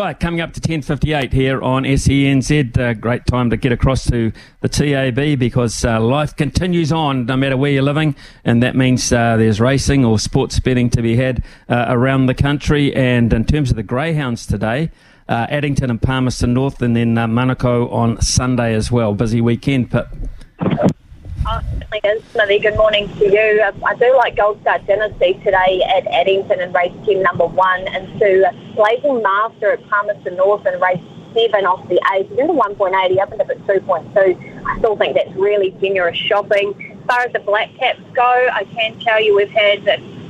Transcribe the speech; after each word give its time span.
Right, 0.00 0.18
coming 0.18 0.40
up 0.40 0.54
to 0.54 0.62
10.58 0.62 1.30
here 1.30 1.60
on 1.60 1.82
SENZ. 1.84 2.78
Uh, 2.78 2.94
great 2.94 3.26
time 3.26 3.50
to 3.50 3.58
get 3.58 3.70
across 3.70 4.06
to 4.08 4.32
the 4.62 4.68
TAB 4.70 5.38
because 5.38 5.84
uh, 5.84 6.00
life 6.00 6.34
continues 6.34 6.90
on 6.90 7.26
no 7.26 7.36
matter 7.36 7.54
where 7.54 7.70
you're 7.70 7.82
living, 7.82 8.16
and 8.42 8.62
that 8.62 8.74
means 8.74 9.12
uh, 9.12 9.36
there's 9.36 9.60
racing 9.60 10.06
or 10.06 10.18
sports 10.18 10.58
betting 10.58 10.88
to 10.88 11.02
be 11.02 11.16
had 11.16 11.44
uh, 11.68 11.84
around 11.88 12.26
the 12.26 12.34
country. 12.34 12.94
And 12.96 13.30
in 13.30 13.44
terms 13.44 13.68
of 13.68 13.76
the 13.76 13.82
Greyhounds 13.82 14.46
today, 14.46 14.90
uh, 15.28 15.46
Addington 15.50 15.90
and 15.90 16.00
Palmerston 16.00 16.54
North, 16.54 16.80
and 16.80 16.96
then 16.96 17.18
uh, 17.18 17.26
Manukau 17.26 17.92
on 17.92 18.22
Sunday 18.22 18.74
as 18.74 18.90
well. 18.90 19.12
Busy 19.12 19.42
weekend, 19.42 19.90
but 19.90 20.08
certainly 21.90 22.18
is, 22.18 22.24
Smithy. 22.32 22.58
Good 22.58 22.76
morning 22.76 23.08
to 23.18 23.24
you. 23.24 23.62
Um, 23.62 23.82
I 23.84 23.94
do 23.96 24.14
like 24.16 24.36
Gold 24.36 24.60
Star 24.60 24.78
Dynasty 24.80 25.34
today 25.44 25.82
at 25.96 26.06
Addington 26.06 26.60
and 26.60 26.74
race 26.74 26.92
team 27.04 27.22
number 27.22 27.46
one, 27.46 27.86
and 27.88 28.06
to 28.18 28.52
Blazing 28.74 29.22
Master 29.22 29.72
at 29.72 29.88
Palmerston 29.88 30.36
North 30.36 30.64
and 30.66 30.80
race 30.80 31.00
seven 31.34 31.66
off 31.66 31.86
the 31.88 32.00
eight. 32.14 32.28
He's 32.28 32.38
into 32.38 32.52
1.8, 32.52 33.10
he 33.10 33.20
opened 33.20 33.40
up 33.40 33.50
at 33.50 33.58
2.2. 33.66 34.66
I 34.66 34.78
still 34.78 34.96
think 34.96 35.16
that's 35.16 35.34
really 35.36 35.70
generous 35.80 36.16
shopping. 36.16 36.74
As 37.00 37.06
far 37.06 37.20
as 37.20 37.32
the 37.32 37.40
black 37.40 37.72
caps 37.76 38.00
go, 38.14 38.48
I 38.52 38.64
can 38.64 38.98
tell 39.00 39.20
you 39.20 39.36
we've 39.36 39.48
had 39.48 39.86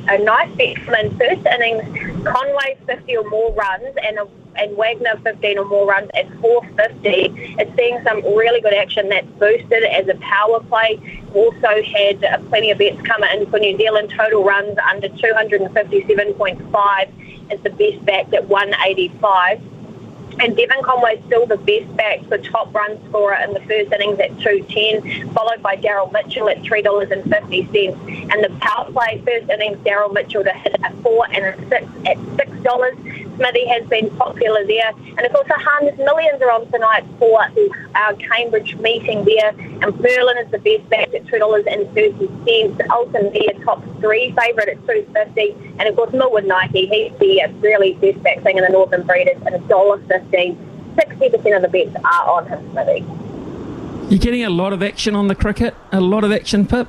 a 0.08 0.18
nice 0.18 0.50
excellent 0.58 1.18
first 1.18 1.46
innings, 1.46 2.26
Conway 2.26 2.78
50 2.86 3.16
or 3.16 3.30
more 3.30 3.52
runs 3.54 3.96
and 4.02 4.18
a 4.18 4.26
and 4.56 4.76
Wagner 4.76 5.18
15 5.22 5.58
or 5.58 5.64
more 5.64 5.86
runs 5.86 6.10
at 6.14 6.28
450. 6.40 7.54
It's 7.58 7.76
seeing 7.76 8.02
some 8.04 8.22
really 8.36 8.60
good 8.60 8.74
action 8.74 9.08
that's 9.08 9.26
boosted 9.38 9.84
as 9.84 10.08
a 10.08 10.14
power 10.16 10.60
play. 10.60 11.19
Also 11.34 11.82
had 11.82 12.20
plenty 12.48 12.70
of 12.70 12.78
bets 12.78 13.02
come 13.02 13.22
in 13.24 13.44
for 13.50 13.58
New 13.58 13.76
Zealand 13.76 14.10
total 14.16 14.42
runs 14.42 14.78
under 14.78 15.08
257.5 15.08 17.52
is 17.52 17.60
the 17.60 17.70
best 17.70 18.04
back 18.04 18.32
at 18.32 18.48
185. 18.48 19.60
And 20.40 20.56
Devon 20.56 20.82
Conway 20.82 21.20
still 21.26 21.46
the 21.46 21.58
best 21.58 21.94
back 21.96 22.24
for 22.24 22.38
top 22.38 22.74
run 22.74 22.98
scorer 23.08 23.36
in 23.44 23.52
the 23.52 23.60
first 23.60 23.92
innings 23.92 24.18
at 24.20 24.38
210, 24.40 25.28
followed 25.34 25.62
by 25.62 25.76
Daryl 25.76 26.10
Mitchell 26.12 26.48
at 26.48 26.62
$3.50. 26.62 28.32
And 28.32 28.44
the 28.44 28.50
power 28.60 28.90
play 28.90 29.20
first 29.24 29.50
innings, 29.50 29.78
Daryl 29.78 30.12
Mitchell 30.12 30.44
to 30.44 30.52
hit 30.52 30.76
a 30.82 30.92
4 31.02 31.26
and 31.32 31.44
a 31.44 31.56
6 31.68 31.84
at 32.06 32.16
$6. 32.16 33.19
Smithy 33.40 33.66
has 33.68 33.88
been 33.88 34.10
popular 34.16 34.66
there. 34.66 34.92
And 35.16 35.20
of 35.20 35.32
course, 35.32 35.48
the 35.48 35.54
Harness 35.54 35.96
Millions 35.96 36.42
are 36.42 36.50
on 36.50 36.70
tonight 36.70 37.06
for 37.18 37.40
our 37.94 38.14
Cambridge 38.14 38.76
meeting 38.76 39.24
there. 39.24 39.48
And 39.48 39.98
Merlin 39.98 40.36
is 40.36 40.50
the 40.50 40.58
best 40.58 40.88
back 40.90 41.14
at 41.14 41.24
$2.30. 41.24 42.90
Alton 42.90 43.32
there, 43.32 43.64
top 43.64 43.82
three 44.00 44.34
favourite 44.38 44.68
at 44.68 44.86
250 44.86 45.56
And 45.78 45.88
of 45.88 45.96
course, 45.96 46.12
Millwood 46.12 46.44
Nike, 46.44 46.86
he's 46.86 47.18
the 47.18 47.42
uh, 47.42 47.48
really 47.60 47.94
best 47.94 48.22
back 48.22 48.42
thing 48.42 48.58
in 48.58 48.64
the 48.64 48.70
Northern 48.70 49.06
Breeders 49.06 49.40
at 49.46 49.54
$1.50. 49.54 50.56
60% 50.96 51.56
of 51.56 51.62
the 51.62 51.68
bets 51.68 51.96
are 52.04 52.30
on 52.30 52.46
him, 52.46 52.70
Smithy. 52.72 53.06
You're 54.10 54.18
getting 54.18 54.44
a 54.44 54.50
lot 54.50 54.74
of 54.74 54.82
action 54.82 55.16
on 55.16 55.28
the 55.28 55.34
cricket, 55.34 55.74
a 55.92 56.00
lot 56.00 56.24
of 56.24 56.32
action, 56.32 56.66
Pip. 56.66 56.88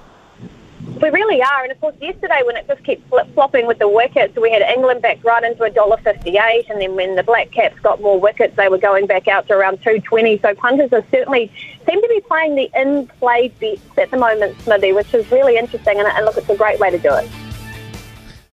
We 1.01 1.09
really 1.09 1.41
are, 1.41 1.63
and 1.63 1.71
of 1.71 1.81
course, 1.81 1.95
yesterday 1.99 2.41
when 2.45 2.55
it 2.57 2.67
just 2.67 2.83
kept 2.83 3.07
flip 3.09 3.27
flopping 3.33 3.65
with 3.65 3.79
the 3.79 3.87
wickets, 3.87 4.37
we 4.37 4.51
had 4.51 4.61
England 4.61 5.01
back 5.01 5.23
right 5.23 5.43
into 5.43 5.63
a 5.63 5.69
dollar 5.71 5.97
fifty-eight, 5.97 6.69
and 6.69 6.79
then 6.79 6.95
when 6.95 7.15
the 7.15 7.23
Black 7.23 7.49
Caps 7.49 7.79
got 7.79 8.01
more 8.01 8.19
wickets, 8.19 8.55
they 8.55 8.69
were 8.69 8.77
going 8.77 9.07
back 9.07 9.27
out 9.27 9.47
to 9.47 9.53
around 9.53 9.81
two 9.81 9.99
twenty. 10.01 10.37
So 10.37 10.53
punters 10.53 10.93
are 10.93 11.03
certainly 11.09 11.51
seem 11.89 11.99
to 11.99 12.07
be 12.07 12.21
playing 12.21 12.53
the 12.53 12.69
in-play 12.75 13.47
bets 13.59 13.81
at 13.97 14.11
the 14.11 14.17
moment, 14.17 14.61
Smithy, 14.61 14.93
which 14.93 15.11
is 15.15 15.29
really 15.31 15.57
interesting, 15.57 15.97
and, 15.97 16.07
and 16.07 16.23
look, 16.23 16.37
it's 16.37 16.49
a 16.49 16.55
great 16.55 16.79
way 16.79 16.91
to 16.91 16.99
do 16.99 17.11
it. 17.15 17.27